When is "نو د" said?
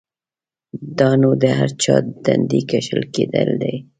1.21-1.43